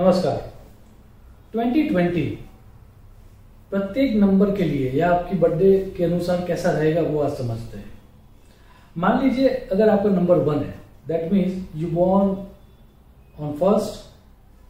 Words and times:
नमस्कार। 0.00 0.36
2020 1.54 2.22
प्रत्येक 3.70 4.14
नंबर 4.16 4.50
के 4.56 4.64
लिए 4.64 4.90
या 4.90 5.08
आपकी 5.14 5.36
बर्थडे 5.38 5.72
के 5.96 6.04
अनुसार 6.04 6.44
कैसा 6.46 6.70
रहेगा 6.70 7.00
वो 7.00 7.18
आज 7.20 7.32
समझते 7.38 7.78
हैं। 7.78 7.90
मान 8.96 9.18
लीजिए 9.22 9.48
अगर 9.72 9.88
आपका 9.88 10.10
नंबर 10.10 10.38
वन 10.46 10.58
है 10.58 10.74
that 11.08 11.32
means 11.32 11.76
you 11.76 11.88
born 11.88 12.30
on 13.38 13.52
first 13.58 13.98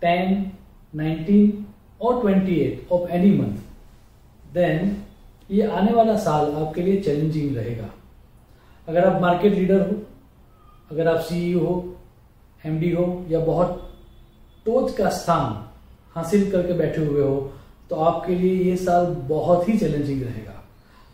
ten 0.00 0.32
nineteen 0.94 1.66
और 2.00 2.20
twenty 2.20 2.56
eight 2.60 2.88
of 2.92 3.10
any 3.10 3.30
month 3.36 4.54
then 4.54 4.96
ये 5.50 5.66
आने 5.72 5.92
वाला 5.92 6.16
साल 6.24 6.50
आपके 6.62 6.82
लिए 6.82 7.00
चैलेंजिंग 7.02 7.56
रहेगा। 7.56 7.88
अगर 8.88 9.04
आप 9.04 9.20
मार्केट 9.22 9.54
लीडर 9.54 9.80
हो, 9.80 9.96
अगर 10.90 11.08
आप 11.08 11.20
सीईओ 11.20 11.64
हो 11.66 11.76
एमडी 12.64 12.90
हो 12.90 13.06
या 13.28 13.40
बहुत 13.44 13.86
टोच 14.66 14.94
का 14.96 15.08
स्थान 15.10 15.64
हासिल 16.14 16.50
करके 16.50 16.72
बैठे 16.72 17.04
हुए 17.04 17.22
हो 17.22 17.52
तो 17.90 17.96
आपके 17.98 18.34
लिए 18.34 18.62
ये 18.64 18.76
साल 18.76 19.06
बहुत 19.28 19.68
ही 19.68 19.78
चैलेंजिंग 19.78 20.22
रहेगा। 20.22 20.54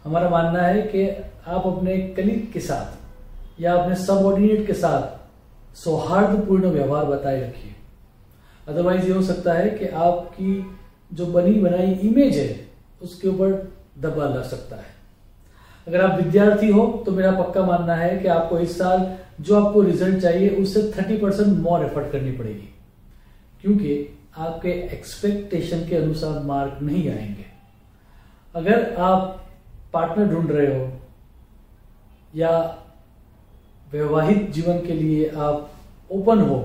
हमारा 0.05 0.29
मानना 0.31 0.63
है 0.63 0.83
कि 0.85 1.07
आप 1.49 1.67
अपने 1.67 1.97
कलीग 2.17 2.53
के 2.53 2.61
साथ 2.61 3.61
या 3.61 3.75
अपने 3.75 3.95
सबऑर्डिनेट 3.97 4.67
के 4.67 4.73
साथ 4.75 5.75
सौहार्दपूर्ण 5.77 6.71
व्यवहार 6.71 7.05
बताए 7.05 7.41
रखिए। 7.41 7.75
अदरवाइज़ 8.69 9.07
ये 9.07 9.13
हो 9.13 9.23
सकता 9.23 9.53
है 9.53 9.71
कि 9.71 9.87
आपकी 9.87 10.77
जो 11.15 11.27
बनी 11.27 11.53
बनाई 11.61 11.93
इमेज 12.03 12.37
है, 12.37 12.69
उसके 13.03 13.29
ऊपर 13.29 13.53
दबा 14.01 14.25
लग 14.27 14.45
सकता 14.45 14.77
है। 14.77 14.95
अगर 15.87 16.01
आप 16.01 16.17
विद्यार्थी 16.17 16.71
हो 16.71 16.87
तो 17.07 17.13
मेरा 17.13 17.31
पक्का 17.33 17.63
मानना 17.63 17.95
है 17.95 18.17
कि 18.19 18.29
आपको 18.29 18.59
इस 18.59 18.79
साल 18.79 19.11
जो 19.41 19.65
आपको 19.65 19.83
रिज़ल्ट 19.83 20.23
चाहिए 20.23 20.49
उससे 20.63 20.83
थर्टी 20.97 21.17
परसेंट 21.17 21.59
मोर 21.59 21.85
एफर्ट 21.85 22.13
करनी 22.13 22.33
पड़ेगी। 22.33 22.69
क्योंकि 23.67 24.19
आपके 24.39 24.69
एक्सपेक्टेशन 24.95 25.79
के 25.89 25.97
अनुसार 25.97 26.43
मार्क 26.43 26.79
नहीं 26.83 27.09
आएँगे। 27.11 27.45
अगर 28.55 28.95
आप 28.95 29.47
पार्टनर 29.93 30.27
ढूंढ 30.27 30.51
रहे 30.51 30.67
हो, 30.67 30.93
या 32.37 32.53
वैवाहिक 33.93 34.51
जीवन 34.51 34.79
के 34.79 34.93
लिए 34.93 35.29
आप 35.29 35.71
ओपन 36.11 36.41
हो 36.41 36.59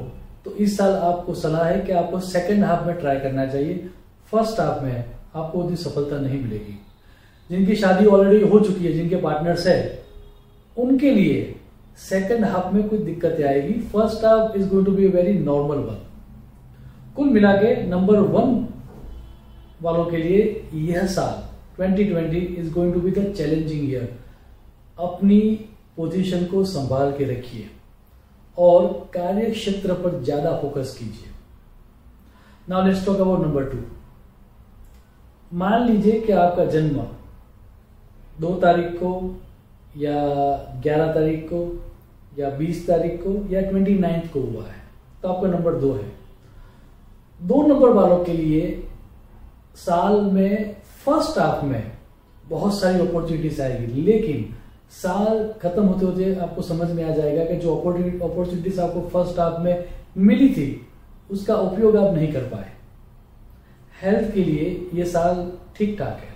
तो 0.46 0.52
इस 0.56 0.78
साल 0.78 0.94
आपको 0.94 1.34
सलाह 1.36 1.64
है 1.66 1.80
कि 1.82 1.92
आपको 1.92 2.20
सेकेंड 2.20 2.64
हाफ़ 2.64 2.86
में 2.88 2.96
ट्राई 2.96 3.20
करना 3.20 3.46
चाहिए। 3.46 3.90
फ़र्स्ट 4.32 4.60
हाफ़ 4.60 4.84
में 4.84 5.06
आपको 5.36 5.60
उतनी 5.60 5.76
सफलता 5.76 6.20
नहीं 6.20 6.42
मिलेगी। 6.42 6.80
जिनकी 7.50 7.76
शादी 7.76 8.06
ऑलरेडी 8.06 8.46
हो 8.46 8.60
चुकी 8.60 8.86
है, 8.86 8.94
जिनके 8.94 9.16
पार्टनर्स 9.16 9.68
है, 9.68 10.04
उनके 10.78 11.12
लिए 11.12 11.56
सेकेंड 12.10 12.46
हाफ़ 12.46 12.74
में 12.76 12.88
कुछ 12.90 13.00
दिक्कतें 13.00 13.44
आएगी। 13.44 13.74
First 13.94 14.26
half 14.26 14.58
is 14.58 14.70
going 14.70 14.86
to 14.86 14.92
be 14.92 15.08
very 15.08 15.38
normal 15.40 15.78
one 15.78 16.00
कुल 17.16 17.30
मिला 17.30 17.54
के 17.54 17.76
नंबर 17.86 18.20
वन 18.34 18.52
वालों 19.82 20.06
के 20.06 20.18
लिए 20.18 20.42
यह 20.84 21.06
साल 21.08 21.34
2020 21.78 22.58
is 22.60 22.72
going 22.74 22.94
to 22.94 23.00
be 23.02 23.12
the 23.12 23.34
challenging 23.34 23.90
year 23.90 24.08
अपनी 25.00 25.40
पोजीशन 25.98 26.46
को 26.46 26.64
संभाल 26.66 27.12
के 27.18 27.26
रखिए 27.32 27.70
और 28.58 28.88
कार्य 29.14 29.50
क्षेत्र 29.52 29.94
पर 30.04 30.22
ज़्यादा 30.24 30.56
फोकस 30.62 30.96
कीजिए। 31.00 31.30
Now 32.70 32.86
let's 32.86 33.06
talk 33.06 33.20
about 33.20 33.46
number 33.46 33.66
two 33.72 33.78
मान 35.52 35.88
लीजिए 35.88 36.20
कि 36.22 36.32
आपका 36.34 36.66
जन्म 36.68 37.02
दो 38.40 38.54
तारीख 38.62 38.92
को 39.00 39.12
या 39.98 40.16
ग्यारह 40.84 41.14
तारीख 41.14 41.44
को 41.50 41.62
या 42.38 42.50
बीस 42.58 42.88
तारीख 42.88 43.20
को 43.24 43.36
या 43.54 43.62
ट्वेंटी 43.62 43.98
नाइन्थ 44.00 44.32
को 44.34 44.42
हुआ 44.42 44.66
है 44.66 44.80
तो 45.24 45.30
आपका 45.30 45.48
नंबर 45.50 45.74
दो 45.80 45.94
है। 45.94 46.10
दो 47.42 47.62
नंबर 47.68 47.90
वालों 47.90 48.24
के 48.24 48.34
लिए 48.34 48.62
साल 49.78 50.20
में 50.32 50.76
फ़र्स्ट 51.06 51.38
हाफ़ 51.40 51.64
में 51.66 51.92
बहुत 52.50 52.80
सारी 52.80 53.00
अपॉर्चुनिटीज़ 53.00 53.62
आएगी, 53.62 54.02
लेकिन 54.02 54.54
साल 54.94 55.54
खत्म 55.62 55.86
होते 55.86 56.06
होते 56.06 56.36
आपको 56.42 56.62
समझ 56.62 56.90
में 56.90 57.04
आ 57.04 57.16
जाएगा 57.16 57.46
कि 57.46 57.56
जो 57.58 57.76
अपॉर्चुनिटीज़ 57.76 58.82
आपको 58.82 59.02
फ़र्स्ट 59.10 59.40
हाफ़ 59.40 59.62
में 59.62 59.86
मिली 60.20 60.50
थी, 60.50 60.88
उसका 61.30 61.56
उपयोग 61.58 61.96
आप 61.98 62.14
नहीं 62.14 62.32
कर 62.34 62.44
पाए। 62.46 62.70
हेल्थ 64.02 64.34
के 64.34 64.44
लिए 64.44 64.90
ये 64.94 65.06
साल 65.06 65.52
ठीक 65.78 65.98
ठाक 66.00 66.20
है। 66.20 66.30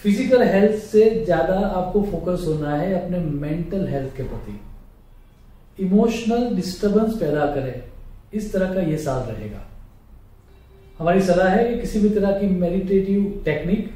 फ़िज़िकल 0.00 0.42
हेल्थ 0.44 0.82
से 0.82 1.04
ज़्यादा 1.24 1.58
आपको 1.58 2.02
फोकस 2.02 2.44
होना 2.48 2.74
है 2.74 2.92
अपने 3.02 3.18
मेंटल 3.18 3.86
हेल्थ 3.88 4.16
के 4.16 4.22
प्रति। 4.24 5.84
इमोशनल 5.84 6.54
डिस्टरबेंस 6.56 7.18
पैदा 7.20 7.46
करें। 7.54 7.82
इस 8.34 8.52
तरह 8.52 8.74
का 8.74 8.80
यह 8.80 8.96
साल 8.96 9.22
रहेगा। 9.22 9.64
हमारी 10.98 11.20
सलाह 11.22 11.48
है 11.48 11.64
कि 11.64 11.80
किसी 11.80 12.00
भी 12.00 12.08
तरह 12.08 12.32
की 12.32 12.46
मेडिटेटिव 12.46 13.42
टेक्निक 13.44 13.90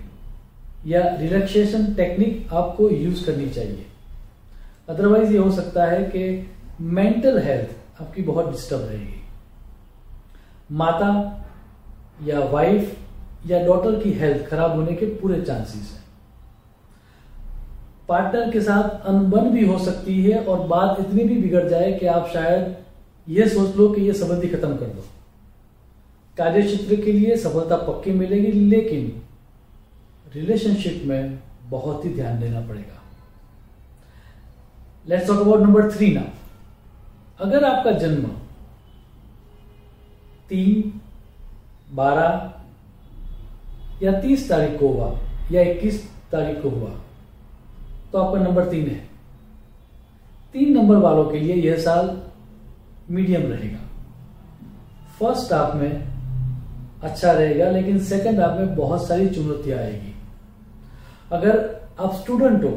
या 0.86 1.02
रिलैक्सेशन 1.16 1.94
टेक्निक 1.94 2.52
आपको 2.52 2.90
यूज़ 2.90 3.24
करनी 3.26 3.48
चाहिए। 3.48 3.86
अदरवाइज़ 4.88 5.32
ये 5.32 5.38
हो 5.38 5.50
सकता 5.50 5.84
है 5.84 6.02
कि 6.04 6.50
मेंटल 6.80 7.38
हेल्थ 7.38 8.02
आपकी 8.02 8.22
बहुत 8.22 8.50
डिस्टर्ब 8.50 8.80
रहेगी। 8.80 9.20
माता 10.72 11.10
या 12.24 12.40
वाइफ 12.40 12.96
या 13.46 13.66
डॉटर 13.66 13.98
की 14.02 14.12
हेल्थ 14.12 14.46
खराब 14.46 14.76
होने 14.76 14.92
के 14.92 15.06
पूरे 15.06 15.40
चांसेस 15.40 15.90
हैं। 15.92 16.02
पार्टनर 18.08 18.50
के 18.50 18.60
साथ 18.60 19.06
अनबन 19.06 19.50
भी 19.50 19.64
हो 19.66 19.78
सकती 19.78 20.22
है 20.22 20.44
और 20.44 20.66
बात 20.66 21.00
इतनी 21.00 21.24
भी 21.24 21.36
बिगड़ 21.42 21.68
जाए 21.68 21.92
कि 21.92 22.06
आप 22.06 22.30
शायद 22.32 22.76
यह 23.26 23.48
सोच 23.48 23.76
लो 23.76 23.88
कि 23.88 24.00
यह 24.02 24.12
संबंधी 24.12 24.48
खत्म 24.48 24.76
कर 24.76 24.86
दो। 24.86 25.04
कार्य 26.38 26.62
क्षेत्र 26.62 26.96
के 26.96 27.12
लिए 27.12 27.36
सफलता 27.36 27.76
पक्की 27.78 28.10
मिलेगी, 28.12 28.52
लेकिन 28.52 29.22
रिलेशनशिप 30.34 31.02
में 31.06 31.38
बहुत 31.70 32.04
ही 32.04 32.10
ध्यान 32.10 32.40
देना 32.40 32.60
पड़ेगा। 32.60 33.00
Let's 35.06 35.26
talk 35.26 35.40
about 35.40 35.60
number 35.60 35.90
three 35.92 36.12
ना 36.14 36.24
अगर 37.40 37.64
आपका 37.64 37.92
जन्म 37.98 38.24
तीन, 40.48 41.00
बारह 41.94 42.52
या 44.02 44.12
तीस 44.20 44.48
तारीख 44.48 44.78
को 44.80 44.88
हुआ 44.88 45.18
या 45.52 45.62
इक्कीस 45.62 46.02
तारीख 46.32 46.62
को 46.62 46.68
हुआ 46.70 46.90
तो 48.12 48.18
आपका 48.18 48.40
नंबर 48.40 48.68
तीन 48.70 48.86
है। 48.86 49.00
तीन 50.52 50.72
नंबर 50.78 50.96
वालों 50.98 51.24
के 51.24 51.38
लिए 51.40 51.54
यह 51.62 51.76
साल 51.80 52.08
मीडियम 53.12 53.42
रहेगा। 53.42 53.78
फ़र्स्ट 55.18 55.52
हाफ़ 55.52 55.76
में 55.76 56.12
अच्छा 57.02 57.32
रहेगा, 57.32 57.70
लेकिन 57.70 57.98
सेकंड 58.04 58.40
हाफ़ 58.40 58.58
में 58.60 58.74
बहुत 58.76 59.06
सारी 59.08 59.28
चुनौतियाँ 59.28 59.78
आएगी। 59.78 60.14
अगर 61.32 61.58
आप 62.00 62.14
स्टूडेंट 62.14 62.64
हो 62.64 62.70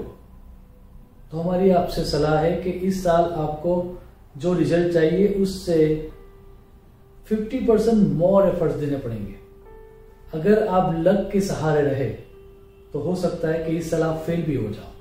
तो 1.31 1.39
हमारी 1.39 1.69
आपसे 1.71 2.03
सलाह 2.05 2.37
है 2.39 2.51
कि 2.61 2.69
इस 2.69 3.03
साल 3.03 3.23
आपको 3.23 4.01
जो 4.37 4.53
रिज़ल्ट 4.53 4.93
चाहिए, 4.93 5.27
उससे 5.27 6.11
50 7.27 7.65
परसेंट 7.67 8.07
मोर 8.13 8.47
एफर्ट्स 8.47 8.75
देने 8.75 8.97
पड़ेंगे। 8.97 9.35
अगर 10.33 10.67
आप 10.67 10.95
लक 10.97 11.29
के 11.33 11.41
सहारे 11.41 11.81
रहे 11.81 12.09
तो 12.93 12.99
हो 12.99 13.15
सकता 13.15 13.47
है 13.47 13.63
कि 13.63 13.77
इस 13.77 13.89
साल 13.91 14.03
आप 14.03 14.17
फेल 14.17 14.43
भी 14.43 14.55
हो 14.55 14.69
जाओ। 14.69 14.91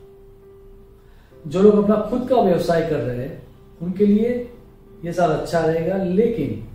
जो 1.44 1.62
लोग 1.62 1.82
अपना 1.82 1.96
खुद 2.00 2.28
का 2.28 2.36
व्यवसाय 2.36 2.88
कर 2.90 2.96
रहे 2.96 3.16
हैं, 3.18 3.42
उनके 3.80 4.06
लिए 4.06 4.50
यह 5.04 5.12
साल 5.12 5.30
अच्छा 5.30 5.60
रहेगा, 5.60 5.96
लेकिन 5.96 6.68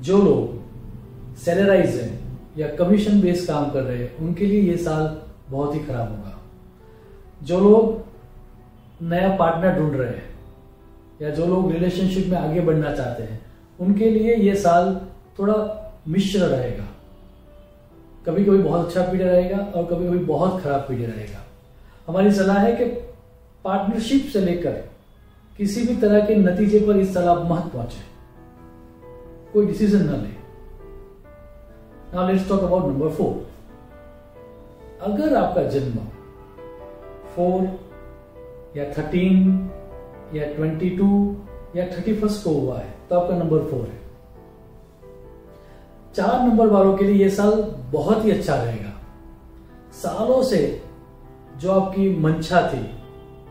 जो 0.00 0.22
लोग 0.22 1.36
सैलराइज 1.36 1.96
है 1.96 2.18
या 2.58 2.68
कमीशन 2.68 3.20
बेस्ड 3.20 3.48
काम 3.48 3.70
कर 3.70 3.82
रहे 3.82 3.98
हैं, 3.98 4.16
उनके 4.16 4.46
लिए 4.46 4.60
यह 4.60 4.76
साल 4.76 5.20
बहुत 5.50 5.74
ही 5.74 5.80
खराब 5.80 6.10
होगा। 6.10 6.38
जो 7.42 7.60
लोग 7.60 8.04
नया 9.02 9.36
पार्टनर 9.36 9.78
ढूंढ 9.78 9.96
रहे 9.96 10.08
हैं, 10.08 10.28
या 11.22 11.30
जो 11.30 11.46
लोग 11.46 11.72
रिलेशनशिप 11.72 12.26
में 12.26 12.38
आगे 12.38 12.60
बढ़ना 12.60 12.94
चाहते 12.94 13.22
हैं, 13.22 13.40
उनके 13.80 14.10
लिए 14.10 14.34
यह 14.34 14.54
साल 14.54 15.00
थोड़ा 15.38 15.56
मिश्र 16.08 16.38
रहेगा। 16.38 16.84
कभी 18.26 18.44
कभी 18.44 18.58
बहुत 18.58 18.86
अच्छा 18.86 19.02
पीरियड 19.02 19.28
रहेगा 19.28 19.56
और 19.56 19.84
कभी 19.84 20.06
कभी 20.06 20.18
बहुत 20.18 20.62
खराब 20.62 20.80
पीरियड 20.80 21.10
रहेगा। 21.10 21.38
हमारी 22.08 22.30
सलाह 22.30 22.58
है 22.58 22.72
कि 22.76 22.84
पार्टनरशिप 23.64 24.30
से 24.32 24.40
लेकर 24.40 24.82
किसी 25.58 25.82
भी 25.86 25.94
तरह 25.96 26.24
के 26.26 26.34
नतीजे 26.36 26.78
पर 26.86 26.96
इस 26.96 27.12
साल 27.14 27.28
आप 27.28 27.42
मत 27.50 27.70
पहुँचे 27.72 28.00
कोई 29.52 29.66
डिसीज़न 29.66 30.04
ना 30.06 30.16
ले। 30.16 30.32
Now 32.14 32.26
let's 32.28 32.48
talk 32.48 32.62
about 32.62 32.84
number 32.84 33.10
four 33.10 33.34
अगर 35.02 35.36
आपका 35.36 35.62
जन्म 35.70 35.98
फोर 37.36 37.68
या 38.76 38.84
थर्टीन 38.92 39.70
या 40.34 40.52
ट्वेंटी 40.54 40.90
टू 40.96 41.10
या 41.76 41.86
थर्टी 41.86 42.14
फ़र्स्ट 42.14 42.44
को 42.44 42.50
हुआ 42.50 42.78
है 42.78 42.92
तो 43.10 43.18
आपका 43.20 43.36
नंबर 43.36 43.64
फोर 43.70 43.86
है। 43.86 44.02
चार 46.14 46.42
नंबर 46.42 46.66
वालों 46.68 46.96
के 46.96 47.04
लिए 47.04 47.24
यह 47.24 47.34
साल 47.34 47.62
बहुत 47.92 48.24
ही 48.24 48.30
अच्छा 48.30 48.54
रहेगा। 48.56 48.92
सालों 49.94 50.42
से 50.42 50.60
जो 51.56 51.72
आपकी 51.72 52.14
मंशा 52.20 52.68
थी, 52.68 52.86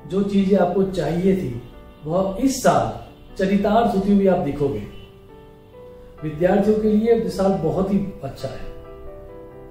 जो 0.09 0.23
चीज़ें 0.23 0.57
आपको 0.59 0.83
चाहिए 0.83 1.35
थी 1.37 1.61
वह 2.05 2.37
इस 2.41 2.61
साल 2.63 3.37
चरितार्थ 3.37 3.95
होती 3.95 4.15
हुई 4.15 4.27
आप 4.27 4.39
दिखोगे। 4.39 4.83
विद्यार्थियों 6.23 6.77
के 6.77 6.89
लिए 6.89 7.13
ये 7.13 7.29
साल 7.29 7.51
बहुत 7.59 7.91
ही 7.93 7.97
अच्छा 8.23 8.47
है। 8.47 8.71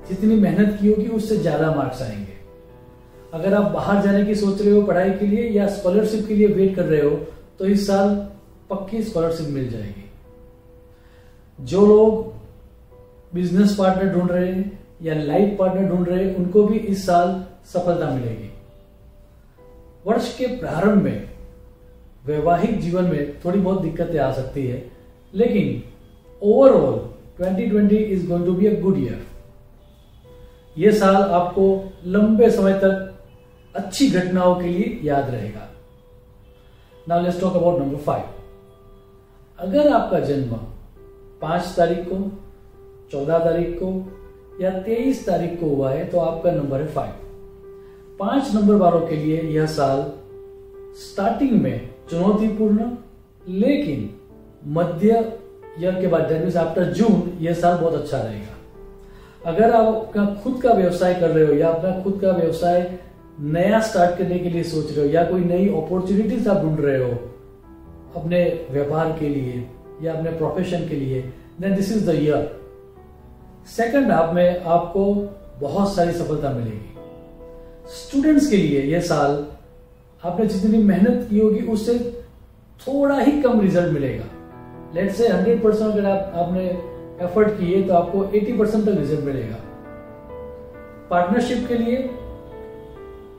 जितनी 0.09 0.35
मेहनत 0.37 0.79
की 0.81 0.89
होगी, 0.89 1.07
उससे 1.09 1.37
ज़्यादा 1.37 1.71
मार्क्स 1.75 2.03
आएँगे। 2.03 2.37
अगर 3.35 3.55
आप 3.55 3.71
बाहर 3.73 4.03
जाने 4.03 4.25
की 4.25 4.35
सोच 4.35 4.61
रहे 4.63 4.71
हो, 4.71 4.83
पढ़ाई 4.83 5.11
के 5.11 5.27
लिए 5.27 5.49
या 5.51 5.67
स्कॉलरशिप 5.69 6.27
के 6.29 6.35
लिए 6.35 6.47
वेट 6.49 6.75
कर 6.77 6.85
रहे 6.85 7.01
हो 7.01 7.11
तो 7.59 7.67
इस 7.67 7.87
साल 7.87 8.15
पक्की 8.71 9.03
स्कॉलरशिप 9.03 9.49
मिल 9.49 9.69
जाएगी। 9.71 10.05
जो 11.59 11.87
लोग 11.87 12.33
बिज़नेस 13.35 13.75
पार्टनर 13.77 14.13
ढूंढ 14.15 14.31
रहे 14.31 14.53
हैं 14.53 14.79
या 15.03 15.15
लाइफ 15.17 15.57
पार्टनर 15.59 15.89
ढूंढ 15.89 16.09
रहे 16.09 16.25
हैं, 16.25 16.35
उनको 16.37 16.65
भी 16.65 16.79
इस 16.79 17.07
साल 17.07 17.45
सफलता 17.73 18.11
मिलेगी। 18.11 18.51
वर्ष 20.07 20.37
के 20.39 20.47
प्रारंभ 20.59 21.03
में 21.03 21.29
वैवाहिक 22.27 22.81
जीवन 22.81 23.05
में 23.05 23.41
थोड़ी 23.45 23.59
बहुत 23.59 23.81
दिक्कतें 23.83 24.19
आ 24.19 24.31
सकती 24.33 24.67
है, 24.67 24.85
लेकिन 25.35 25.83
overall 26.43 26.99
2020 27.41 27.93
is 27.93 28.27
going 28.29 28.45
to 28.47 28.53
be 28.53 28.67
a 28.67 28.81
good 28.81 28.99
year 28.99 29.23
यह 30.79 30.93
साल 30.93 31.17
आपको 31.17 31.65
लंबे 32.07 32.51
समय 32.51 32.75
तक 32.75 33.09
अच्छी 33.75 34.09
घटनाओं 34.11 34.55
के 34.55 34.69
लिए 34.69 34.99
याद 35.03 35.31
रहेगा। 35.31 35.69
Now 37.09 37.23
let's 37.23 37.41
talk 37.41 37.57
about 37.57 37.81
number 37.81 37.97
five 37.97 38.25
अगर 39.59 39.93
आपका 39.93 40.21
जन्म 40.21 40.55
पाँच 41.43 41.75
तारीख 41.77 42.09
को, 42.09 42.17
चौदह 43.13 43.39
तारीख 43.39 43.79
को 43.83 43.91
या 44.61 44.71
तेईस 44.83 45.27
तारीख 45.27 45.61
को 45.61 45.67
हुआ 45.67 45.91
है 45.91 46.05
तो 46.05 46.19
आपका 46.19 46.51
नंबर 46.51 46.81
है 46.81 46.87
फाइव 46.87 48.17
पाँच 48.19 48.55
नंबर 48.55 48.75
वालों 48.75 49.01
के 49.01 49.17
लिए 49.17 49.43
यह 49.43 49.67
साल 49.67 50.13
स्टार्टिंग 51.01 51.61
में 51.63 51.89
चुनौतीपूर्ण, 52.13 52.91
लेकिन 53.49 54.11
मध्य 54.73 55.33
ईयर 55.81 56.01
के 56.01 56.07
बाद 56.07 56.23
दैट 56.23 56.57
आफ्टर 56.57 56.85
जून 56.85 57.39
यह 57.41 57.55
साल 57.55 57.77
बहुत 57.79 57.95
अच्छा 57.95 58.19
रहेगा। 58.19 59.51
अगर 59.51 59.71
आप 59.71 59.95
अपना 59.95 60.25
खुद 60.45 60.61
का 60.63 60.73
व्यवसाय 60.73 61.15
कर 61.15 61.31
रहे 61.31 61.47
हो, 61.47 61.53
या 61.53 61.69
अपना 61.69 62.03
खुद 62.03 62.19
का 62.23 62.31
व्यवसाय 62.31 62.99
नया 63.41 63.81
स्टार्ट 63.81 64.19
करने 64.19 64.39
के 64.39 64.51
लिए 64.51 64.63
सोच 64.63 64.93
रहे 64.93 65.07
हो, 65.07 65.13
या 65.15 65.25
कोई 65.25 65.45
नई 65.45 65.69
अपॉर्चुनिटीज़ 65.69 66.49
आप 66.49 66.63
ढूंढ 66.63 66.81
रहे 66.81 66.99
हो, 66.99 67.11
अपने 68.17 68.67
व्यापार 68.71 69.17
के 69.21 69.29
लिए, 69.29 69.69
या 70.03 70.13
अपने 70.13 70.31
प्रोफेशन 70.31 70.89
के 70.89 70.97
लिए 70.97 71.23
then 71.61 71.75
this 71.75 71.93
is 71.93 72.11
the 72.11 72.15
year 72.15 72.61
second 73.77 74.13
half 74.13 74.35
में 74.35 74.65
आपको 74.65 75.05
बहुत 75.61 75.95
सारी 75.95 76.13
सफलता 76.13 76.51
मिलेगी। 76.51 76.95
स्टूडेंट्स 77.97 78.51
के 78.51 78.57
लिए 78.57 78.83
यह 78.83 79.01
साल 79.01 79.45
आपने 80.23 80.47
जितनी 80.47 80.79
मेहनत 80.79 81.27
की 81.31 81.39
होगी, 81.41 81.61
उससे 81.67 81.99
थोड़ा 82.81 83.19
ही 83.19 83.41
कम 83.43 83.61
रिज़ल्ट 83.61 83.93
मिलेगा। 83.93 84.25
लेट 84.95 85.11
से 85.11 85.29
हंड्रेड 85.29 85.63
परसेंट 85.63 85.91
अगर 85.93 86.05
आप, 86.07 86.33
आपने 86.37 86.65
एफर्ट 87.25 87.49
किए 87.51 87.83
तो 87.83 87.95
आपको 87.95 88.25
एटी 88.25 88.53
परसेंट 88.53 88.85
तक 88.85 88.99
रिज़ल्ट 88.99 89.25
मिलेगा। 89.25 89.57
पार्टनरशिप 91.11 91.67
के 91.69 91.75
लिए 91.75 91.99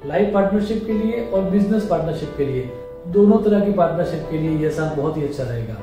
लाइफ 0.06 0.34
पार्टनरशिप 0.34 0.86
के 0.86 0.94
लिए 0.94 1.26
और 1.26 1.50
बिज़नेस 1.50 1.88
पार्टनरशिप 1.88 2.34
के 2.38 2.46
लिए, 2.46 2.70
दोनों 3.08 3.38
तरह 3.38 3.66
की 3.66 3.72
पार्टनरशिप 3.74 4.28
के 4.32 4.38
लिए 4.38 4.58
यह 4.58 4.72
साल 4.72 4.96
बहुत 4.96 5.18
ही 5.18 5.24
अच्छा 5.24 5.44
रहेगा। 5.44 5.82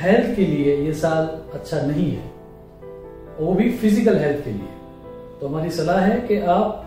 हेल्थ 0.00 0.36
के 0.36 0.46
लिए 0.46 0.76
यह 0.76 0.92
साल 0.92 1.26
अच्छा 1.54 1.80
नहीं 1.82 2.10
है। 2.10 2.30
वो 3.40 3.52
भी 3.54 3.70
फ़िज़िकल 3.72 4.18
हेल्थ 4.18 4.44
के 4.44 4.50
लिए। 4.50 4.68
तो 5.40 5.46
हमारी 5.46 5.70
सलाह 5.70 6.00
है 6.00 6.20
कि 6.20 6.40
आप 6.48 6.86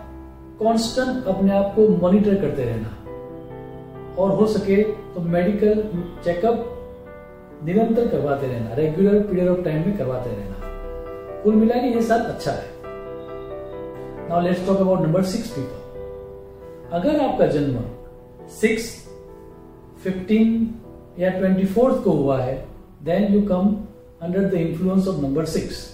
कांस्टेंट 0.59 1.27
अपने 1.27 1.51
आप 1.51 1.73
को 1.75 1.87
मॉनिटर 1.97 2.35
करते 2.35 2.63
रहना। 2.63 2.97
और 4.17 4.31
हो 4.31 4.45
सके 4.47 4.81
तो 5.13 5.21
मेडिकल 5.21 5.81
चेकअप 6.23 6.69
निरंतर 7.65 8.07
करवाते 8.07 8.47
रहना 8.47 8.75
रेगुलर 8.75 9.19
पीरियड 9.19 9.49
ऑफ़ 9.49 9.61
टाइम 9.61 9.85
में 9.87 9.97
करवाते 9.97 10.29
रहना। 10.29 11.41
कुल 11.43 11.55
मिला 11.55 11.75
के 11.75 11.87
ये 11.87 12.01
साल 12.01 12.19
अच्छा 12.19 12.51
है। 12.51 12.71
Now 14.29 14.41
let's 14.41 14.65
talk 14.67 14.77
about 14.77 15.01
number 15.01 15.23
six 15.23 15.49
people 15.49 16.91
अगर 16.93 17.19
आपका 17.19 17.47
जन्म 17.47 17.79
सिक्स 18.49 18.91
फिफ्टीन 20.03 20.69
या 21.19 21.29
ट्वेंटी 21.29 21.65
फोर्थ 21.65 22.03
को 22.03 22.11
हुआ 22.11 22.41
है 22.41 22.55
then 23.03 23.33
you 23.33 23.41
come 23.41 23.75
under 24.21 24.49
the 24.49 24.53
influence 24.53 25.07
of 25.07 25.21
number 25.21 25.45
six 25.45 25.89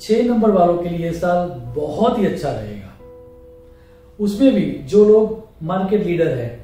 छह 0.00 0.22
नंबर 0.24 0.50
वालों 0.50 0.76
के 0.78 0.88
लिए 0.88 1.12
साल 1.12 1.48
बहुत 1.76 2.18
ही 2.18 2.26
अच्छा 2.26 2.50
रहेगा। 2.50 2.92
उसमें 4.18 4.54
भी 4.54 4.62
जो 4.62 5.04
लोग 5.04 5.38
मार्केट 5.62 6.06
लीडर 6.06 6.28
है 6.28 6.59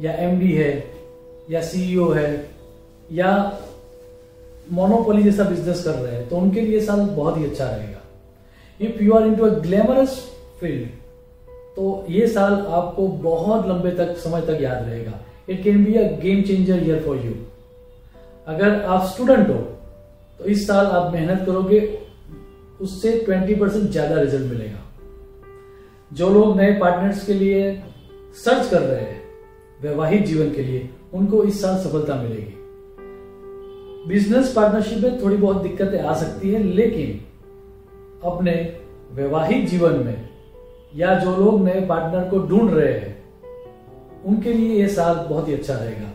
या 0.00 0.12
एमडी 0.20 0.52
है, 0.52 0.72
या 1.50 1.60
सीईओ 1.62 2.10
है, 2.12 2.30
या 3.12 3.30
मोनोपोली 4.72 5.22
जैसा 5.22 5.44
बिज़नेस 5.44 5.82
कर 5.84 5.94
रहे 5.94 6.14
हैं 6.14 6.28
तो 6.28 6.36
उनके 6.36 6.60
लिए 6.60 6.80
साल 6.80 7.00
बहुत 7.00 7.38
ही 7.38 7.44
अच्छा 7.44 7.64
रहेगा। 7.66 8.02
If 8.80 9.02
you 9.02 9.12
are 9.14 9.26
into 9.36 9.44
a 9.44 9.58
glamorous 9.60 10.18
field 10.60 10.88
तो 11.76 12.04
ये 12.10 12.26
साल 12.28 12.52
आपको 12.52 13.06
बहुत 13.22 13.66
लंबे 13.66 13.90
तक, 13.92 14.16
समय 14.16 14.40
तक 14.42 14.58
याद 14.60 14.88
रहेगा। 14.88 15.18
It 15.48 15.62
can 15.64 15.84
be 15.84 15.94
a 15.94 16.02
game 16.20 16.42
changer 16.42 16.86
year 16.88 17.02
for 17.02 17.16
you 17.16 17.34
अगर 18.46 18.80
आप 18.82 19.04
स्टूडेंट 19.06 19.48
हो 19.48 19.58
तो 20.38 20.44
इस 20.46 20.66
साल 20.66 20.86
आप 20.86 21.12
मेहनत 21.12 21.44
करोगे, 21.46 21.80
उससे 22.80 23.12
20 23.28 23.54
परसेंट 23.60 23.90
ज़्यादा 23.90 24.20
रिज़ल्ट 24.20 24.50
मिलेगा। 24.52 24.84
जो 26.10 26.28
लोग 26.30 26.56
नए 26.56 26.72
पार्टनर्स 26.80 27.24
के 27.26 27.34
लिए 27.34 27.72
सर्च 28.44 28.68
कर 28.70 28.80
रहे 28.80 29.00
हैं 29.00 29.17
वैवाहिक 29.80 30.24
जीवन 30.24 30.50
के 30.52 30.62
लिए 30.62 30.88
उनको 31.14 31.42
इस 31.44 31.60
साल 31.62 31.76
सफलता 31.78 32.14
मिलेगी। 32.14 32.54
बिज़नेस 34.08 34.52
पार्टनरशिप 34.52 34.98
में 34.98 35.22
थोड़ी 35.22 35.36
बहुत 35.36 35.62
दिक्कतें 35.62 36.00
आ 36.00 36.14
सकती 36.14 36.50
है, 36.50 36.62
लेकिन 36.62 37.20
अपने 38.24 38.52
वैवाहिक 39.12 39.66
जीवन 39.68 39.94
में 40.06 40.28
या 40.96 41.14
जो 41.18 41.36
लोग 41.36 41.60
नए 41.64 41.80
पार्टनर 41.86 42.28
को 42.30 42.38
ढूंढ 42.48 42.70
रहे 42.74 42.92
हैं, 42.92 43.16
उनके 44.26 44.52
लिए 44.52 44.80
यह 44.80 44.88
साल 44.88 45.14
बहुत 45.28 45.48
ही 45.48 45.54
अच्छा 45.54 45.74
रहेगा। 45.74 46.12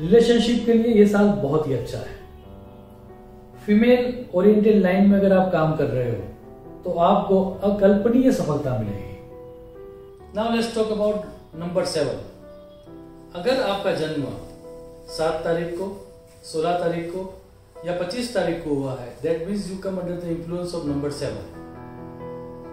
रिलेशनशिप 0.00 0.64
के 0.66 0.72
लिए 0.72 0.94
यह 0.94 1.06
साल 1.06 1.28
बहुत 1.42 1.68
ही 1.68 1.74
अच्छा 1.74 1.98
है। 1.98 2.18
फीमेल 3.66 4.24
ओरिएंटेड 4.34 4.82
लाइन 4.82 5.08
में 5.10 5.18
अगर 5.18 5.32
आप 5.32 5.50
काम 5.52 5.76
कर 5.76 5.84
रहे 5.86 6.10
हो 6.10 6.22
तो 6.84 6.90
आपको 7.00 7.44
अकल्पनीय 7.64 8.32
सफलता 8.32 8.78
मिलेगी। 8.78 10.36
Now 10.36 10.54
let's 10.54 10.74
talk 10.74 10.90
about 10.92 11.24
number 11.58 11.84
seven 11.86 12.18
अगर 13.36 13.60
आपका 13.62 13.90
जन्म 13.94 14.22
सात 15.08 15.34
तारीख 15.44 15.74
को, 15.78 15.86
सोलह 16.44 16.78
तारीख 16.78 17.12
को 17.12 17.20
या 17.86 17.92
पच्चीस 17.98 18.32
तारीख 18.34 18.64
को 18.64 18.74
हुआ 18.74 18.94
है 19.00 19.10
that 19.22 19.46
means 19.48 19.70
you 19.70 19.76
come 19.84 19.98
under 19.98 20.16
the 20.16 20.30
influence 20.30 20.74
of 20.74 20.86
number 20.86 21.10
seven 21.18 21.44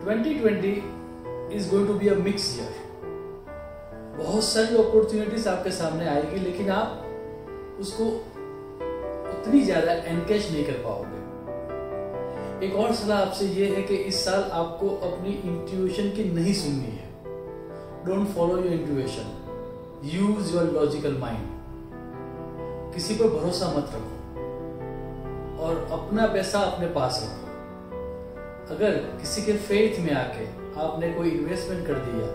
2020 0.06 1.54
is 1.58 1.70
going 1.72 1.88
to 1.88 1.94
be 1.94 2.10
mix 2.24 2.50
year 2.58 2.74
बहुत 4.18 4.44
सारी 4.44 4.78
अपॉर्चुनिटीज़ 4.78 5.48
आपके 5.50 5.72
सामने 5.72 6.08
आएगी, 6.10 6.40
लेकिन 6.40 6.70
आप 6.72 7.78
उसको 7.82 8.06
उतनी 9.38 9.62
ज़्यादा 9.64 9.92
एनकेश 9.94 10.52
नहीं 10.52 10.66
कर 10.66 10.84
पाओगे। 10.84 12.66
एक 12.68 12.76
और 12.76 12.94
सलाह 12.96 13.20
आपसे 13.22 13.46
ये 13.62 13.74
है 13.76 13.82
कि 13.84 13.96
इस 14.12 14.26
साल 14.26 14.50
आपको 14.62 14.90
अपनी 15.08 15.42
इंट्यूशन 15.46 16.10
की 16.16 16.24
नहीं 16.34 16.54
सुननी 16.62 16.96
है। 16.98 17.10
Don't 18.06 18.36
follow 18.36 18.58
your 18.58 18.74
intuition 18.74 19.37
use 20.04 20.56
your 20.56 20.64
logical 20.64 21.18
mind 21.18 21.48
किसी 22.94 23.16
पर 23.16 23.28
भरोसा 23.28 23.68
मत 23.68 23.92
रखो 23.94 24.18
और 25.64 25.88
अपना 25.92 26.28
पैसा 26.28 26.60
अपने 26.60 26.88
पास 26.88 27.20
रखो। 27.24 27.48
अगर 28.76 28.92
किसी 28.92 29.42
के 29.42 29.54
फेथ 29.54 30.00
में 30.00 30.12
आके 30.12 30.46
आपने 30.82 31.14
कोई 31.14 31.30
इन्वेस्टमेंट 31.30 31.88
कर 31.88 31.94
दिया 31.94 32.26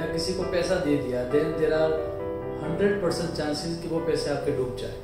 या 0.00 0.12
किसी 0.12 0.34
को 0.34 0.42
पैसा 0.42 0.74
दे 0.74 0.96
दिया 0.96 1.24
then 1.24 1.58
there 1.58 1.72
are 1.72 1.92
hundred 2.64 3.02
percent 3.02 3.30
chances 3.30 3.82
कि 3.82 3.88
वो 3.88 4.00
पैसे 4.00 4.30
आपके 4.30 4.56
डूब 4.56 4.76
जाए। 4.76 4.96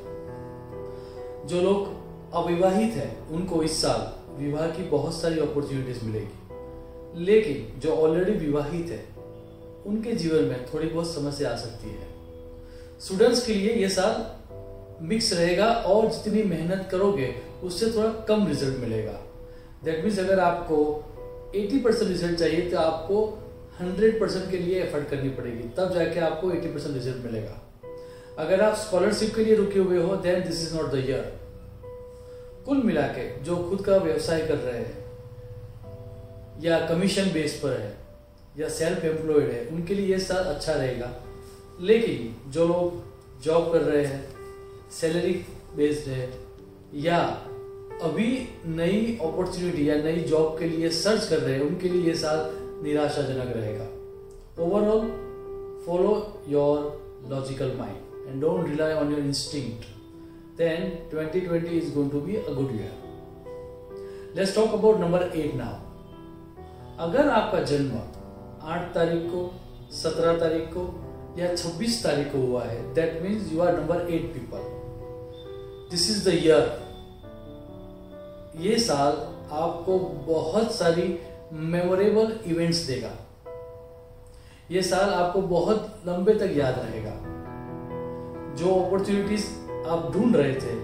जो 1.47 1.61
लोग 1.61 1.87
अविवाहित 2.33 2.93
हैं, 2.93 3.29
उनको 3.29 3.63
इस 3.63 3.81
साल 3.81 4.13
विवाह 4.43 4.67
की 4.67 4.83
बहुत 4.83 5.13
सारी 5.13 5.39
अपॉर्चुनिटीज़ 5.39 6.05
मिलेगी। 6.05 6.37
लेकिन 7.15 7.79
जो 7.79 7.95
ऑलरेडी 7.95 8.31
विवाहित 8.31 8.89
है 8.89 9.10
उनके 9.85 10.11
जीवन 10.13 10.43
में 10.43 10.65
थोड़ी 10.65 10.87
बहुत 10.87 11.13
समस्या 11.13 11.51
आ 11.51 11.55
सकती 11.55 11.89
है। 11.89 12.07
स्टूडेंट्स 12.99 13.45
के 13.45 13.53
लिए 13.53 13.73
ये 13.73 13.89
साल 13.89 14.25
मिक्स 15.01 15.31
रहेगा 15.33 15.65
और 15.65 16.09
जितनी 16.11 16.43
मेहनत 16.43 16.87
करोगे, 16.91 17.33
उससे 17.63 17.91
थोड़ा 17.91 18.09
कम 18.25 18.47
रिज़ल्ट 18.47 18.77
मिलेगा। 18.77 19.19
दैट 19.83 20.03
मीन्स 20.03 20.19
अगर 20.19 20.39
आपको 20.39 20.77
80 21.55 21.79
परसेंट 21.79 22.07
रिज़ल्ट 22.09 22.39
चाहिए 22.39 22.69
तो 22.69 22.77
आपको 22.77 23.25
100 23.79 24.19
परसेंट 24.19 24.49
के 24.51 24.57
लिए 24.57 24.81
एफर्ट 24.83 25.09
करनी 25.09 25.29
पड़ेगी। 25.29 25.67
तब 25.77 25.93
जाके 25.93 26.19
आपको 26.19 26.51
80 26.51 26.73
परसेंट 26.73 26.93
रिज़ल्ट 26.93 27.25
मिलेगा। 27.25 27.57
अगर 28.39 28.61
आप 28.61 28.75
स्कॉलरशिप 28.75 29.35
के 29.35 29.45
लिए 29.45 29.55
रुके 29.55 29.79
हुए 29.79 29.97
हो 29.97 30.15
then 30.15 30.43
this 30.43 30.61
is 30.61 30.75
not 30.75 30.91
the 30.91 31.03
year 31.07 31.39
कुल 32.65 32.81
मिला 32.83 33.07
के 33.07 33.25
जो 33.41 33.55
खुद 33.69 33.81
का 33.81 33.97
व्यवसाय 33.97 34.45
कर 34.47 34.57
रहे 34.57 34.79
हैं, 34.79 34.99
या 36.61 36.79
कमीशन 36.87 37.31
बेस 37.33 37.59
पर 37.63 37.79
है 37.79 38.00
या 38.59 38.69
सेल्फ 38.69 39.05
एम्प्लॉयड 39.05 39.49
है, 39.51 39.65
उनके 39.65 39.95
लिए 39.95 40.05
ये 40.05 40.19
साल 40.19 40.43
अच्छा 40.43 40.73
रहेगा। 40.73 41.11
लेकिन 41.81 42.51
जो 42.51 42.67
लोग 42.67 43.03
जॉब 43.43 43.71
कर 43.73 43.81
रहे 43.81 44.05
हैं 44.05 44.23
सैलरी 44.91 45.33
बेस्ड 45.75 46.09
है, 46.09 46.29
या 46.95 47.17
अभी 48.03 48.27
नई 48.65 49.17
अपॉर्चुनिटी 49.21 49.89
या 49.89 49.95
नई 49.95 50.23
जॉब 50.23 50.59
के 50.59 50.65
लिए 50.65 50.89
सर्च 50.89 51.27
कर 51.27 51.39
रहे 51.39 51.55
हैं, 51.55 51.61
उनके 51.61 51.89
लिए 51.89 52.01
ये 52.01 52.15
साल 52.15 52.49
निराशाजनक 52.83 53.55
रहेगा। 53.55 53.87
Overall 54.63 55.07
follow 55.85 56.13
your 56.47 56.79
logical 57.29 57.75
mind 57.77 58.27
and 58.29 58.41
don't 58.41 58.69
rely 58.69 58.93
on 58.93 59.11
your 59.11 59.19
instinct 59.19 59.85
then 60.57 60.89
2020 61.13 61.71
is 61.73 61.93
going 61.93 62.11
to 62.11 62.21
be 62.21 62.35
a 62.35 62.53
good 62.53 62.71
year 62.75 64.33
let's 64.35 64.55
talk 64.55 64.73
about 64.73 64.99
number 64.99 65.31
eight 65.35 65.55
now 65.55 65.73
अगर 66.99 67.29
आपका 67.29 67.61
जन्म 67.63 67.97
आठ 68.63 68.93
तारीख 68.93 69.21
को, 69.23 69.53
सत्रह 69.91 70.39
तारीख 70.39 70.69
को 70.73 70.83
या 71.39 71.55
छब्बीस 71.55 72.03
तारीख 72.03 72.31
को 72.31 72.37
हुआ 72.37 72.63
है। 72.63 72.93
That 72.93 73.21
means 73.21 73.53
you 73.53 73.61
are 73.61 73.77
number 73.77 73.95
eight 73.95 74.33
people 74.33 74.69
this 75.91 76.09
is 76.11 76.29
the 76.29 76.33
year 76.33 76.79
ये 78.57 78.77
साल 78.79 79.13
आपको 79.51 79.99
बहुत 80.27 80.75
सारी 80.75 81.19
मेमोरेबल 81.53 82.39
इवेंट्स 82.45 82.77
देगा। 82.77 83.11
ये 84.71 84.81
साल 84.81 85.09
आपको 85.09 85.41
बहुत 85.41 86.01
लंबे 86.07 86.33
तक 86.33 86.53
याद 86.57 86.79
रहेगा। 86.79 87.11
जो 88.55 88.75
अपॉर्चुनिटीज़ 88.85 89.45
आप 89.87 90.11
ढूंढ 90.13 90.35
रहे 90.35 90.53
थे, 90.53 90.75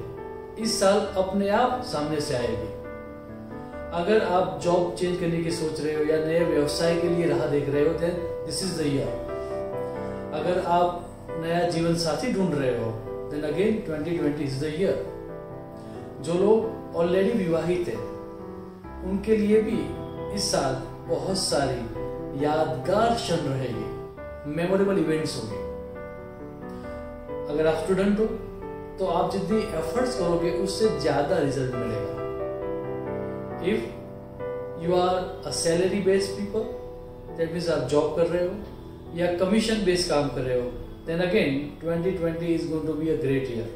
इस 0.62 0.79
साल 0.79 1.00
अपने 1.00 1.50
आप 1.50 1.81
सामने 1.86 2.22
से 2.22 2.36
आएगी। 2.36 2.76
अगर 3.96 4.24
आप 4.27 4.60
जॉब 4.63 4.96
चेंज 5.00 5.20
करने 5.20 5.38
की 5.44 5.51
सोच 5.51 5.79
रहे 5.82 5.94
हो 5.96 6.03
या 6.06 6.17
नए 6.25 6.39
व्यवसाय 6.46 6.96
के 7.01 7.10
लिए 7.10 7.27
राह 7.27 7.46
देख 7.51 7.70
रहे 7.70 7.84
हो 7.86 7.94
then 8.00 8.15
this 8.46 8.63
is 8.63 8.82
the 8.82 8.86
year 8.88 9.12
अगर 10.39 10.60
आप 10.77 11.06
नया 11.44 11.62
जीवन 11.70 11.96
साथी 12.03 12.32
ढूंढ 12.34 12.53
रहे 12.56 12.74
हो 12.79 12.91
then 13.32 13.44
again 13.44 13.79
2020 13.88 14.41
is 14.41 14.60
the 14.63 14.74
year 14.79 14.98
जो 16.25 16.34
लोग 16.34 16.98
ऑलरेडी 16.98 17.32
विवाहित 17.38 17.88
हैं, 17.88 18.03
उनके 19.10 19.38
लिए 19.38 19.62
भी 19.62 19.79
इस 20.36 20.51
साल 20.51 20.75
बहुत 21.08 21.38
सारी 21.38 22.44
यादगार 22.44 23.15
क्षण 23.15 23.50
रहेगी 23.50 24.53
मेमोरेबल 24.56 25.00
इवेंट्स 25.00 25.38
होंगे. 25.38 25.62
अगर 27.53 27.67
आप 27.67 27.84
स्टूडेंट 27.84 28.20
हो 28.20 28.25
तो 29.00 29.08
आप 29.08 29.32
जितनी 29.32 29.60
एफर्ट्स 29.79 30.20
करोगे, 30.20 30.51
उससे 30.63 30.89
ज़्यादा 31.00 31.38
रिज़ल्ट 31.39 31.75
मिलेगा. 31.75 32.16
If 33.69 34.83
you 34.83 34.95
are 34.95 35.15
a 35.45 35.51
salary 35.59 36.00
based 36.01 36.29
people 36.39 36.63
that 37.38 37.51
means 37.53 37.69
आप 37.69 37.88
जॉब 37.89 38.15
कर 38.15 38.27
रहे 38.27 38.45
हो, 38.47 38.53
या 39.15 39.27
कमीशन 39.38 39.83
बेस्ड 39.86 40.09
काम 40.09 40.29
कर 40.29 40.41
रहे 40.41 40.59
हो 40.62 40.69
then 41.07 41.19
again 41.19 41.51
2020 41.83 42.43
is 42.43 42.67
going 42.69 42.88
to 42.88 42.93
be 42.93 43.09
a 43.09 43.15
great 43.21 43.51
year 43.51 43.67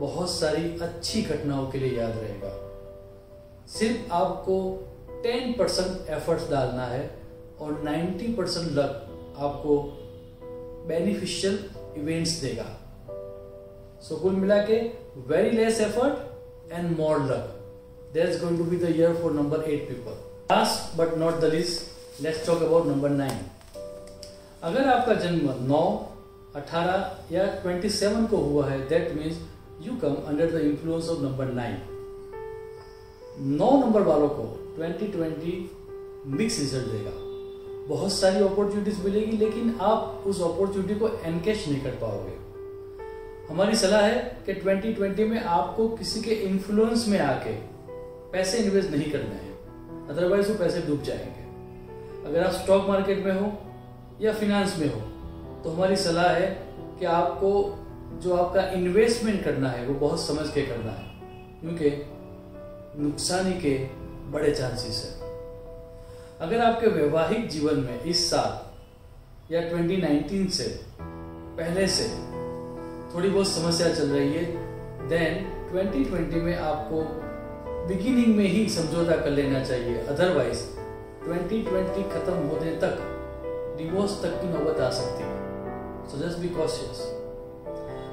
बहुत 0.00 0.30
सारी 0.30 0.62
अच्छी 0.82 1.22
घटनाओं 1.22 1.66
के 1.70 1.78
लिए 1.78 1.96
याद 1.98 2.16
रहेगा। 2.16 2.52
सिर्फ़ 3.68 4.12
आपको 4.12 4.56
10 5.26 5.56
परसेंट 5.58 6.10
एफर्ट्स 6.10 6.50
डालना 6.50 6.84
है 6.86 7.02
और 7.60 7.72
90 7.86 8.28
परसेंट 8.36 8.70
लक 8.78 9.34
आपको 9.38 9.76
बेनिफिशियल 10.88 11.58
इवेंट्स 11.96 12.32
देगा। 12.42 12.64
सो 14.08 14.16
कुल 14.16 14.32
मिला 14.32 14.56
के 14.64 14.76
very 15.28 15.50
less 15.50 15.80
effort 15.80 16.72
and 16.72 16.98
more 16.98 17.18
luck 17.18 18.16
is 18.16 18.40
going 18.42 18.58
to 18.58 18.64
be 18.64 18.76
the 18.76 18.96
year 18.96 19.14
for 19.22 19.32
number 19.32 19.70
eight 19.70 19.88
people 19.88 20.12
last 20.52 20.96
but 20.98 21.16
not 21.18 21.40
the 21.40 21.44
least 21.44 22.22
let's 22.22 22.46
talk 22.46 22.62
about 22.62 22.86
number 22.86 23.10
nine 23.10 23.38
अगर 24.62 24.88
आपका 24.88 25.14
जन्म 25.14 25.52
नौ 25.66 25.82
18 26.56 27.32
या 27.32 27.44
27 27.62 28.26
को 28.30 28.36
हुआ 28.36 28.68
है 28.68 28.88
that 28.88 29.12
means 29.14 29.36
you 29.86 29.96
come 29.96 30.14
under 30.26 30.50
the 30.50 30.60
influence 30.60 31.08
of 31.08 31.20
number 31.20 31.52
nine 31.52 31.78
now 33.56 33.70
number 33.80 34.02
वालों 34.02 34.28
को 34.28 34.44
2020 34.78 36.26
mix 36.38 36.58
result 36.58 36.86
देगा। 36.86 37.12
बहुत 37.88 38.12
सारी 38.12 38.44
अपॉर्चुनिटीज़ 38.44 39.02
मिलेगी, 39.04 39.36
लेकिन 39.36 39.78
आप 39.80 40.24
उस 40.26 40.40
अपॉर्चुनिटी 40.42 40.94
को 40.94 41.08
एनकेश 41.08 41.68
नहीं 41.68 41.80
कर 41.80 41.90
पाओगे। 41.90 42.49
हमारी 43.50 43.76
सलाह 43.76 44.02
है 44.02 44.36
कि 44.46 44.52
2020 44.52 45.26
में 45.26 45.44
आपको 45.44 45.88
किसी 45.88 46.22
के 46.22 46.30
इन्फ्लुएंस 46.30 47.08
में 47.08 47.18
आके 47.18 47.52
पैसे 48.32 48.58
इन्वेस्ट 48.58 48.90
नहीं 48.90 49.10
करने 49.10 49.34
हैं। 49.34 49.58
अदरवाइज़ 50.08 50.48
वो 50.48 50.58
पैसे 50.58 50.82
डूब 50.82 51.02
जाएँगे। 51.02 51.40
अगर 52.28 52.44
आप 52.44 52.52
स्टॉक 52.52 52.88
मार्केट 52.88 53.24
में 53.24 53.32
हो 53.32 53.58
या 54.20 54.32
फिनेंस 54.32 54.78
में 54.78 54.94
हो 54.94 55.00
तो 55.64 55.70
हमारी 55.70 55.96
सलाह 55.96 56.30
है 56.30 56.62
कि 56.98 57.04
आपको 57.04 57.76
जो 58.22 58.36
आपका 58.36 58.62
इन्वेस्टमेंट 58.62 59.44
करना 59.44 59.70
है, 59.70 59.86
वो 59.86 59.94
बहुत 59.94 60.20
समझ 60.20 60.48
के 60.48 60.62
करना 60.62 60.92
है। 60.92 61.20
क्योंकि 61.60 62.06
नुकसानी 63.02 63.52
के 63.52 63.78
बड़े 64.30 64.50
चांसेस 64.54 65.04
है। 65.10 65.20
अगर 66.40 66.58
आपके 66.60 66.86
वैवाहिक 66.86 67.48
जीवन 67.48 67.74
में 67.74 68.00
इस 68.00 68.30
साल 68.30 68.70
या 69.54 69.60
2019 69.68 70.48
से, 70.48 70.80
पहले 71.56 71.86
से 71.86 72.29
थोड़ी 73.14 73.28
बहुत 73.28 73.48
समस्या 73.48 73.88
चल 73.94 74.08
रही 74.08 74.32
है। 74.32 74.44
देन 75.08 75.32
2020 75.70 76.42
में 76.42 76.56
आपको 76.56 77.02
बिगिनिंग 77.88 78.36
में 78.36 78.44
ही 78.44 78.68
समझौता 78.68 79.16
कर 79.16 79.30
लेना 79.30 79.62
चाहिए। 79.64 80.02
अदरवाइज़ 80.02 80.60
2020 81.24 82.04
खत्म 82.12 82.34
होने 82.48 82.70
तक 82.82 82.94
डिवोर्स 83.78 84.22
तक 84.22 84.40
की 84.40 84.48
नौबत 84.48 84.80
आ 84.80 84.90
सकती 84.90 85.22
है। 85.22 85.38
सो 86.08 86.18
जस्ट 86.18 86.38
बी 86.38 86.48
कॉशियस 86.48 87.00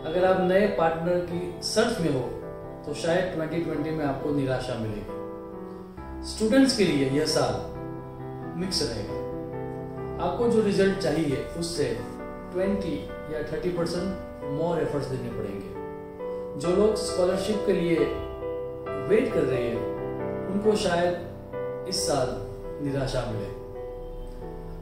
अगर 0.08 0.26
आप 0.26 0.38
नए 0.42 0.68
पार्टनर 0.68 1.20
की 1.32 1.60
सर्च 1.64 2.00
में 2.02 2.14
हो 2.14 2.22
तो 2.86 2.94
शायद 2.94 3.38
2020 3.38 3.92
में 3.92 4.06
आपको 4.06 4.30
निराशा 4.30 4.76
मिलेगी। 4.80 6.28
स्टूडेंट्स 6.28 6.78
के 6.78 6.84
लिए 6.84 7.10
यह 7.10 7.26
साल 7.26 7.56
मिक्स 8.60 8.82
रहेगा। 8.84 9.18
आपको 10.26 10.48
जो 10.48 10.62
रिज़ल्ट 10.62 10.98
चाहिए, 10.98 11.44
उससे 11.60 11.86
20 12.56 12.98
या 13.34 13.42
30 13.52 13.72
परसेंट 13.78 14.37
मोर 14.50 14.82
एफर्ट्स 14.82 15.08
देने 15.08 15.30
पड़ेंगे। 15.30 15.70
जो 16.60 16.76
लोग 16.76 16.96
स्कॉलरशिप 16.96 17.64
के 17.66 17.74
लिए 17.74 17.96
वेट 19.08 19.34
कर 19.34 19.42
रहे 19.42 19.64
हैं, 19.64 19.78
उनको 20.48 20.76
शायद 20.76 21.88
इस 21.90 22.08
साल 22.08 22.28
निराशा 22.86 23.32
मिले। 23.32 23.46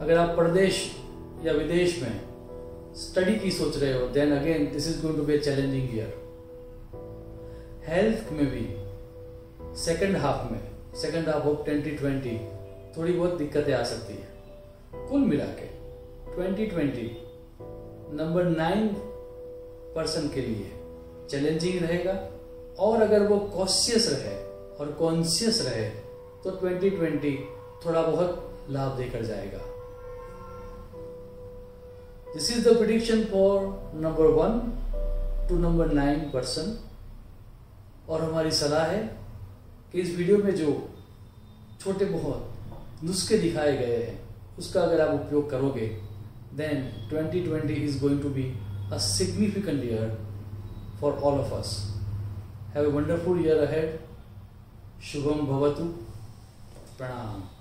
अगर 0.03 0.17
आप 0.17 0.35
प्रदेश 0.35 0.95
या 1.43 1.53
विदेश 1.53 2.01
में 2.01 2.21
स्टडी 2.95 3.35
की 3.35 3.51
सोच 3.51 3.77
रहे 3.77 3.93
हो 3.93 4.07
then 4.07 4.37
again 4.37 4.71
this 4.73 4.87
is 4.87 5.01
going 5.01 5.17
to 5.17 5.23
be 5.23 5.37
challenging 5.39 5.97
year 5.97 6.13
health 7.87 8.31
में 8.31 8.45
भी 8.45 8.65
सेकंड 9.75 10.17
हाफ़ 10.17 10.51
में 10.51 10.61
सेकंड 10.95 11.29
हाफ़ 11.29 11.43
ऑफ़ 11.43 11.57
2020 11.69 12.37
थोड़ी 12.97 13.13
बहुत 13.13 13.37
दिक्कतें 13.37 13.73
आ 13.73 13.83
सकती 13.83 14.13
है। 14.13 14.27
कुल 15.09 15.19
मिला 15.19 15.45
के 15.45 15.67
2020 16.35 17.09
नंबर 18.19 18.43
नाइन 18.43 18.87
पर्सन 19.95 20.27
के 20.29 20.41
लिए 20.41 20.71
चैलेंजिंग 21.29 21.81
रहेगा। 21.83 22.13
और 22.79 23.01
अगर 23.01 23.27
वो 23.27 23.37
कॉशियस 23.55 24.07
रहे 24.09 24.35
और 24.79 24.91
कॉन्शियस 24.99 25.61
रहे 25.65 25.85
तो 26.43 26.51
2020 26.63 27.37
थोड़ा 27.85 28.01
बहुत 28.01 28.67
लाभ 28.69 28.97
देकर 28.97 29.23
जाएगा। 29.25 29.61
This 32.35 32.49
is 32.51 32.65
the 32.65 32.73
prediction 32.79 33.21
for 33.31 33.51
number 34.03 34.27
one 34.37 34.59
to 35.49 35.57
number 35.59 35.91
nine 35.93 36.19
person 36.31 36.77
और 38.09 38.21
हमारी 38.21 38.51
सलाह 38.51 38.85
है 38.85 38.99
कि 39.91 40.01
इस 40.01 40.15
वीडियो 40.17 40.37
में 40.37 40.55
जो 40.55 40.71
छोटे 41.81 42.05
बहुत 42.05 43.03
नुस्खे 43.03 43.37
दिखाए 43.37 43.77
गए 43.77 43.97
हैं, 43.97 44.19
उसका 44.59 44.81
अगर 44.81 45.01
आप 45.01 45.13
उपयोग 45.15 45.49
करोगे 45.49 45.87
then 46.57 46.83
2020 47.09 47.83
is 47.83 47.99
going 48.01 48.21
to 48.21 48.29
be 48.29 48.43
a 48.91 48.99
significant 48.99 49.83
year 49.83 50.11
for 50.99 51.13
all 51.17 51.39
of 51.39 51.51
us. 51.53 51.91
Have 52.73 52.85
a 52.85 52.89
wonderful 52.89 53.39
year 53.39 53.63
ahead. 53.63 53.99
Shubham 55.01 55.47
Bhavatu. 55.47 55.93
Pranam. 56.97 57.54